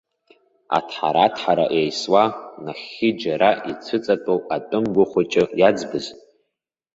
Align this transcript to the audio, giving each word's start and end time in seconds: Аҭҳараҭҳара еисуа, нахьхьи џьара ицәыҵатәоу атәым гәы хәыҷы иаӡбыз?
Аҭҳараҭҳара 0.77 1.65
еисуа, 1.79 2.23
нахьхьи 2.63 3.09
џьара 3.21 3.49
ицәыҵатәоу 3.71 4.39
атәым 4.55 4.85
гәы 4.93 5.05
хәыҷы 5.09 5.43
иаӡбыз? 5.59 6.05